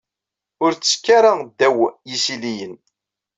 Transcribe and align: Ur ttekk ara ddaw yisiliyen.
Ur 0.63 0.71
ttekk 0.73 1.05
ara 1.17 1.31
ddaw 1.47 1.77
yisiliyen. 2.09 2.73